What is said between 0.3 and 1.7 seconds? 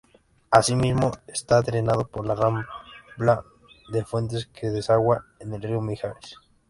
Asimismo está